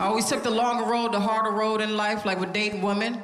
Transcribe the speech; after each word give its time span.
I 0.00 0.04
always 0.04 0.24
took 0.24 0.42
the 0.42 0.50
longer 0.50 0.84
road, 0.84 1.12
the 1.12 1.20
harder 1.20 1.50
road 1.50 1.82
in 1.82 1.94
life, 1.94 2.24
like 2.24 2.40
with 2.40 2.54
dating 2.54 2.80
women. 2.80 3.20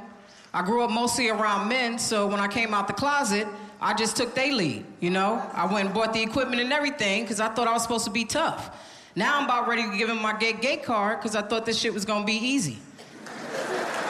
I 0.53 0.61
grew 0.61 0.85
up 0.85 0.91
mostly 0.91 1.31
around 1.31 1.71
men, 1.71 1.99
so 1.99 2.27
when 2.27 2.39
I 2.39 2.49
came 2.49 2.75
out 2.75 2.87
the 2.87 2.93
closet, 2.93 3.49
I 3.81 3.95
just 3.95 4.15
took 4.15 4.35
their 4.35 4.53
lead, 4.53 4.85
you 5.01 5.09
know? 5.09 5.43
I 5.55 5.65
went 5.73 5.87
and 5.87 5.95
bought 5.95 6.13
the 6.13 6.21
equipment 6.21 6.61
and 6.61 6.71
everything 6.75 7.23
because 7.23 7.41
I 7.41 7.49
thought 7.49 7.67
I 7.67 7.73
was 7.73 7.81
supposed 7.81 8.05
to 8.05 8.11
be 8.11 8.27
tough. 8.27 8.77
Now 9.15 9.39
I'm 9.39 9.47
about 9.47 9.67
ready 9.69 9.91
to 9.91 9.97
give 9.97 10.11
him 10.11 10.21
my 10.21 10.37
gay 10.39 10.53
gay 10.53 10.77
card 10.77 11.19
because 11.19 11.35
I 11.35 11.41
thought 11.41 11.65
this 11.65 11.79
shit 11.79 11.95
was 11.95 12.05
gonna 12.05 12.27
be 12.27 12.35
easy. 12.35 12.77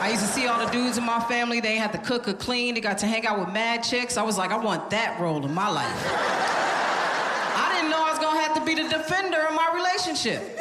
I 0.01 0.11
used 0.11 0.23
to 0.23 0.29
see 0.29 0.49
all 0.49 0.59
the 0.59 0.73
dudes 0.73 0.99
in 0.99 1.05
my 1.05 1.21
family, 1.21 1.61
they 1.61 1.77
had 1.77 1.93
to 1.93 1.99
cook 1.99 2.27
or 2.27 2.35
clean, 2.35 2.75
they 2.75 2.81
got 2.81 2.99
to 2.99 3.07
hang 3.07 3.27
out 3.27 3.39
with 3.39 3.51
mad 3.55 3.85
chicks. 3.85 4.17
I 4.17 4.25
was 4.25 4.37
like, 4.37 4.51
I 4.51 4.59
want 4.59 4.91
that 4.91 5.21
role 5.21 5.45
in 5.45 5.55
my 5.55 5.71
life. 5.71 6.03
I 7.55 7.77
didn't 7.77 7.93
know 7.93 8.05
I 8.05 8.11
was 8.11 8.19
gonna 8.19 8.41
have 8.41 8.55
to 8.57 8.65
be 8.65 8.75
the 8.75 8.89
defender 8.89 9.47
in 9.49 9.55
my 9.55 9.71
relationship. 9.73 10.59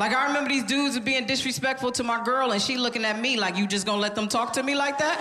Like 0.00 0.14
I 0.14 0.28
remember 0.28 0.48
these 0.48 0.64
dudes 0.64 0.98
being 0.98 1.26
disrespectful 1.26 1.92
to 1.92 2.02
my 2.02 2.24
girl 2.24 2.52
and 2.52 2.62
she 2.62 2.78
looking 2.78 3.04
at 3.04 3.20
me 3.20 3.36
like 3.36 3.58
you 3.58 3.66
just 3.66 3.84
gonna 3.84 4.00
let 4.00 4.14
them 4.14 4.28
talk 4.28 4.54
to 4.54 4.62
me 4.62 4.74
like 4.74 4.96
that? 4.96 5.20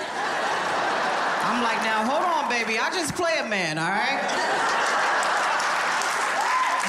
I'm 1.44 1.62
like, 1.62 1.84
now 1.84 2.08
hold 2.08 2.24
on, 2.24 2.50
baby. 2.50 2.80
I 2.80 2.90
just 2.90 3.14
play 3.14 3.36
a 3.44 3.46
man, 3.46 3.78
all 3.78 3.92
right? 3.92 4.24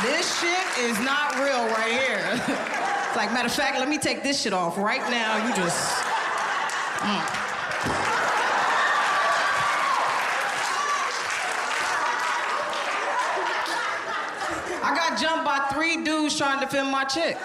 This 0.06 0.38
shit 0.38 0.84
is 0.86 1.00
not 1.00 1.34
real 1.42 1.66
right 1.74 1.90
here. 1.90 2.22
it's 3.08 3.16
like, 3.16 3.32
matter 3.32 3.48
of 3.48 3.54
fact, 3.54 3.80
let 3.80 3.88
me 3.88 3.98
take 3.98 4.22
this 4.22 4.40
shit 4.40 4.52
off 4.52 4.78
right 4.78 5.02
now. 5.10 5.44
You 5.44 5.52
just. 5.56 5.92
Mm. 7.02 7.26
I 14.86 14.94
got 14.94 15.18
jumped 15.20 15.44
by 15.44 15.58
three 15.74 16.04
dudes 16.04 16.38
trying 16.38 16.60
to 16.60 16.66
defend 16.66 16.88
my 16.88 17.02
chick. 17.02 17.36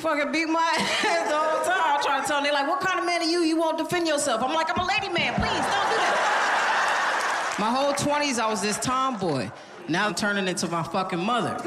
Fucking 0.00 0.32
beat 0.32 0.48
my 0.48 0.60
ass 0.78 1.28
the 1.28 1.36
whole 1.36 1.64
time. 1.64 1.96
I'm 1.96 2.02
trying 2.02 2.22
to 2.22 2.26
tell 2.26 2.36
them, 2.38 2.44
they're 2.44 2.52
like, 2.52 2.66
what 2.68 2.80
kind 2.80 2.98
of 2.98 3.06
man 3.06 3.20
are 3.20 3.24
you? 3.24 3.40
You 3.40 3.56
won't 3.56 3.78
defend 3.78 4.08
yourself. 4.08 4.42
I'm 4.42 4.52
like, 4.52 4.68
I'm 4.70 4.84
a 4.84 4.86
lady 4.86 5.08
man. 5.08 5.34
Please, 5.34 5.48
don't 5.48 5.88
do 5.90 5.96
that. 6.02 7.56
My 7.58 7.70
whole 7.70 7.92
20s, 7.92 8.40
I 8.40 8.48
was 8.48 8.60
this 8.60 8.78
tomboy. 8.78 9.50
Now 9.88 10.06
I'm 10.06 10.14
turning 10.14 10.48
into 10.48 10.66
my 10.66 10.82
fucking 10.82 11.20
mother. 11.20 11.54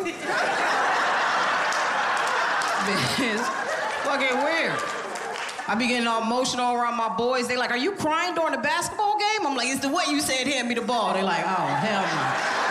it's 2.88 3.48
fucking 4.04 4.38
weird. 4.44 4.74
I 5.70 5.76
be 5.78 5.88
getting 5.88 6.08
all 6.08 6.24
emotional 6.24 6.76
around 6.76 6.96
my 6.96 7.10
boys. 7.16 7.48
They 7.48 7.58
like, 7.58 7.72
are 7.72 7.78
you 7.78 7.92
crying 7.92 8.36
during 8.36 8.54
the 8.54 8.62
basketball 8.62 9.18
game? 9.18 9.48
I'm 9.48 9.56
like, 9.56 9.68
it's 9.70 9.82
the 9.82 9.90
way 9.90 10.04
you 10.10 10.20
said 10.20 10.48
hand 10.48 10.68
me 10.68 10.76
the 10.76 10.82
ball. 10.82 11.14
They 11.14 11.24
like, 11.24 11.44
oh, 11.46 11.66
hell 11.66 12.02
no. 12.04 12.67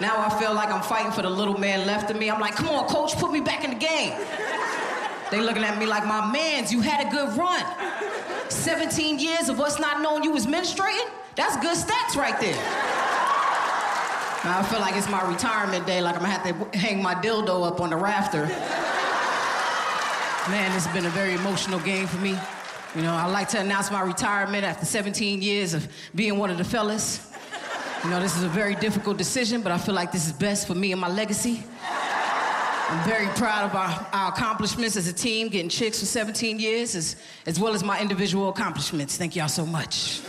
Now 0.00 0.18
I 0.18 0.38
feel 0.38 0.54
like 0.54 0.70
I'm 0.70 0.82
fighting 0.82 1.10
for 1.12 1.22
the 1.22 1.30
little 1.30 1.58
man 1.58 1.86
left 1.86 2.10
of 2.10 2.18
me. 2.18 2.30
I'm 2.30 2.40
like, 2.40 2.54
come 2.54 2.68
on, 2.68 2.88
coach, 2.88 3.16
put 3.16 3.32
me 3.32 3.40
back 3.40 3.64
in 3.64 3.70
the 3.70 3.76
game. 3.76 4.18
They 5.30 5.40
looking 5.40 5.64
at 5.64 5.78
me 5.78 5.86
like, 5.86 6.06
my 6.06 6.30
mans, 6.32 6.72
you 6.72 6.80
had 6.80 7.06
a 7.06 7.10
good 7.10 7.36
run. 7.36 7.64
17 8.48 9.18
years 9.18 9.48
of 9.48 9.60
us 9.60 9.78
not 9.78 10.00
knowing 10.00 10.24
you 10.24 10.30
was 10.30 10.46
menstruating? 10.46 11.08
That's 11.34 11.56
good 11.56 11.76
stats 11.76 12.16
right 12.16 12.38
there. 12.40 12.56
Now 14.44 14.60
I 14.60 14.62
feel 14.70 14.80
like 14.80 14.96
it's 14.96 15.08
my 15.08 15.28
retirement 15.28 15.84
day, 15.84 16.00
like 16.00 16.14
I'm 16.14 16.22
gonna 16.22 16.32
have 16.32 16.70
to 16.72 16.78
hang 16.78 17.02
my 17.02 17.14
dildo 17.14 17.66
up 17.66 17.80
on 17.80 17.90
the 17.90 17.96
rafter. 17.96 18.46
Man, 20.50 20.70
has 20.70 20.86
been 20.88 21.04
a 21.04 21.10
very 21.10 21.34
emotional 21.34 21.80
game 21.80 22.06
for 22.06 22.18
me. 22.18 22.38
You 22.94 23.02
know, 23.02 23.12
I 23.12 23.26
like 23.26 23.48
to 23.50 23.60
announce 23.60 23.90
my 23.90 24.00
retirement 24.00 24.64
after 24.64 24.86
17 24.86 25.42
years 25.42 25.74
of 25.74 25.86
being 26.14 26.38
one 26.38 26.50
of 26.50 26.56
the 26.56 26.64
fellas. 26.64 27.28
You 28.04 28.10
know, 28.10 28.20
this 28.20 28.36
is 28.36 28.44
a 28.44 28.48
very 28.48 28.76
difficult 28.76 29.18
decision, 29.18 29.60
but 29.60 29.72
I 29.72 29.78
feel 29.78 29.94
like 29.94 30.12
this 30.12 30.26
is 30.26 30.32
best 30.32 30.68
for 30.68 30.74
me 30.74 30.92
and 30.92 31.00
my 31.00 31.08
legacy. 31.08 31.64
I'm 32.90 33.08
very 33.08 33.26
proud 33.34 33.64
of 33.64 33.74
our, 33.74 34.06
our 34.12 34.28
accomplishments 34.30 34.96
as 34.96 35.08
a 35.08 35.12
team, 35.12 35.48
getting 35.48 35.68
chicks 35.68 35.98
for 35.98 36.06
17 36.06 36.60
years, 36.60 36.94
as, 36.94 37.16
as 37.44 37.58
well 37.58 37.74
as 37.74 37.82
my 37.82 38.00
individual 38.00 38.50
accomplishments. 38.50 39.16
Thank 39.16 39.34
y'all 39.34 39.48
so 39.48 39.66
much. 39.66 40.20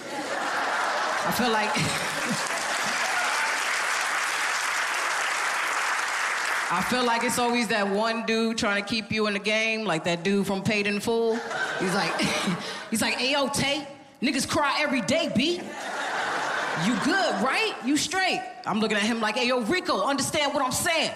I 1.25 1.31
feel 1.37 1.51
like. 1.51 1.69
I 6.71 6.81
feel 6.83 7.03
like 7.03 7.23
it's 7.23 7.39
always 7.39 7.67
that 7.69 7.87
one 7.87 8.25
dude 8.25 8.57
trying 8.57 8.83
to 8.83 8.87
keep 8.87 9.11
you 9.11 9.27
in 9.27 9.33
the 9.33 9.39
game, 9.39 9.85
like 9.85 10.03
that 10.05 10.23
dude 10.23 10.45
from 10.45 10.63
Paid 10.63 10.87
in 10.87 10.99
Full. 10.99 11.35
He's 11.79 11.93
like, 11.93 12.19
he's 12.89 13.01
like, 13.01 13.15
hey, 13.15 13.33
Tay, 13.53 13.87
niggas 14.21 14.47
cry 14.47 14.75
every 14.79 15.01
day, 15.01 15.31
B. 15.35 15.61
You 16.85 16.95
good, 17.03 17.43
right? 17.43 17.73
You 17.83 17.97
straight. 17.97 18.41
I'm 18.65 18.79
looking 18.79 18.97
at 18.97 19.03
him 19.03 19.19
like, 19.19 19.35
hey, 19.35 19.47
yo, 19.47 19.61
Rico, 19.61 20.03
understand 20.03 20.53
what 20.53 20.63
I'm 20.63 20.71
saying. 20.71 21.11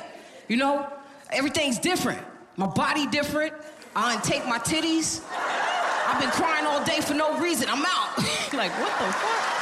You 0.47 0.57
know, 0.57 0.87
everything's 1.31 1.79
different. 1.79 2.21
My 2.57 2.67
body 2.67 3.07
different. 3.07 3.53
I 3.95 4.15
untake 4.15 4.47
my 4.47 4.59
titties. 4.59 5.21
I've 6.07 6.19
been 6.19 6.31
crying 6.31 6.65
all 6.65 6.83
day 6.83 6.99
for 7.01 7.13
no 7.13 7.39
reason. 7.39 7.67
I'm 7.69 7.85
out. 7.85 8.17
like, 8.53 8.71
what 8.79 8.91
the 8.99 9.11
fuck? 9.13 9.53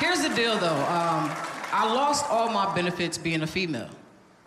Here's 0.00 0.22
the 0.22 0.34
deal, 0.34 0.56
though. 0.58 0.74
Um, 0.74 1.30
I 1.72 1.92
lost 1.92 2.26
all 2.30 2.50
my 2.50 2.72
benefits 2.74 3.18
being 3.18 3.42
a 3.42 3.46
female. 3.46 3.90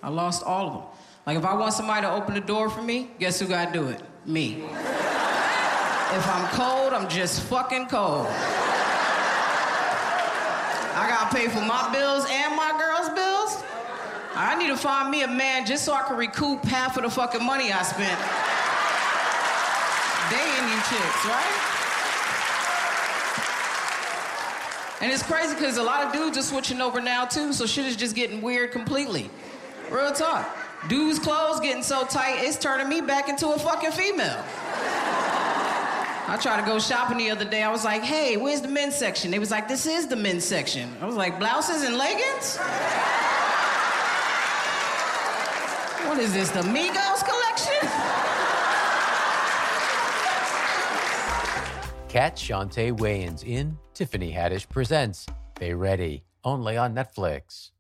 I 0.01 0.09
lost 0.09 0.44
all 0.44 0.67
of 0.67 0.73
them. 0.73 0.84
Like, 1.25 1.38
if 1.38 1.45
I 1.45 1.55
want 1.55 1.73
somebody 1.73 2.01
to 2.01 2.11
open 2.13 2.35
the 2.35 2.41
door 2.41 2.69
for 2.69 2.81
me, 2.81 3.11
guess 3.19 3.39
who 3.39 3.47
gotta 3.47 3.73
do 3.73 3.88
it? 3.89 4.01
Me. 4.25 4.63
if 4.63 6.28
I'm 6.28 6.47
cold, 6.49 6.94
I'm 6.94 7.09
just 7.09 7.41
fucking 7.44 7.88
cold. 7.88 8.28
I 10.97 11.08
gotta 11.08 11.35
pay 11.35 11.47
for 11.47 11.62
my 11.62 11.94
bills 11.94 12.25
and 12.28 12.56
my 12.56 12.74
girls' 12.74 13.09
bills. 13.09 13.63
I 14.35 14.56
need 14.58 14.69
to 14.69 14.78
find 14.78 15.12
me 15.12 15.22
a 15.22 15.28
man 15.28 15.66
just 15.66 15.85
so 15.85 15.94
I 15.94 16.02
can 16.02 16.18
recoup 16.18 16.63
half 16.66 16.97
of 16.97 17.03
the 17.03 17.09
fucking 17.09 17.44
money 17.44 17.72
I 17.72 17.84
spent 17.84 18.19
dating 20.30 20.69
you 20.69 20.80
chicks, 20.90 21.25
right? 21.25 21.78
And 25.02 25.12
it's 25.12 25.22
crazy 25.22 25.53
because 25.53 25.78
a 25.78 25.84
lot 25.84 26.03
of 26.03 26.13
dudes 26.13 26.38
are 26.38 26.41
switching 26.41 26.82
over 26.82 26.99
now 26.99 27.26
too, 27.26 27.53
so 27.53 27.67
shit 27.67 27.85
is 27.85 27.96
just 27.96 28.16
getting 28.16 28.41
weird 28.41 28.72
completely. 28.72 29.29
Real 29.91 30.11
talk. 30.11 30.49
Dudes' 30.90 31.20
clothes 31.20 31.59
getting 31.59 31.84
so 31.84 32.05
tight, 32.05 32.38
it's 32.40 32.58
turning 32.58 32.90
me 32.90 33.02
back 33.02 33.29
into 33.29 33.49
a 33.49 33.59
fucking 33.59 33.91
female. 33.91 34.44
I 36.29 36.35
tried 36.35 36.59
to 36.59 36.68
go 36.68 36.78
shopping 36.78 37.18
the 37.18 37.29
other 37.29 37.46
day. 37.46 37.64
I 37.64 37.72
was 37.72 37.85
like, 37.85 38.03
hey, 38.03 38.35
where's 38.35 38.59
the 38.59 38.68
men's 38.68 38.96
section? 38.96 39.32
They 39.32 39.40
was 39.40 39.50
like, 39.50 39.70
this 39.70 39.85
is 39.85 40.08
the 40.08 40.18
men's 40.18 40.44
section. 40.44 40.94
I 41.00 41.06
was 41.06 41.16
like, 41.16 41.40
blouses 41.40 41.84
and 41.84 41.96
leggings? 41.96 42.58
What 46.06 46.20
is 46.20 46.34
this, 46.34 46.50
the 46.50 46.64
Migos 46.64 47.24
collection? 47.24 47.90
Catch 52.09 52.50
Chaunté 52.50 52.91
Wayans 52.97 53.46
in 53.46 53.78
Tiffany 53.94 54.34
Haddish 54.34 54.68
Presents 54.68 55.28
They 55.56 55.73
Ready, 55.73 56.26
only 56.44 56.76
on 56.76 56.94
Netflix. 56.94 57.72